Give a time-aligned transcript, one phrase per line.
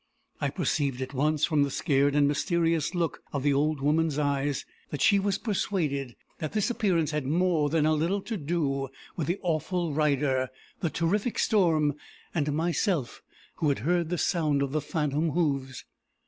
[0.39, 4.65] I perceived at once, from the scared and mysterious look of the old woman's eyes,
[4.89, 9.27] that she was persuaded that this appearance had more than a little to do with
[9.27, 11.93] the awful rider, the terrific storm,
[12.33, 13.21] and myself
[13.57, 15.85] who had heard the sound of the phantom hoofs.